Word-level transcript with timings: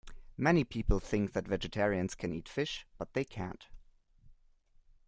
Many 0.35 0.63
people 0.63 0.99
think 0.99 1.33
that 1.33 1.47
vegetarians 1.47 2.15
can 2.15 2.33
eat 2.33 2.49
fish, 2.49 2.87
but 2.97 3.13
they 3.13 3.23
can't 3.23 3.67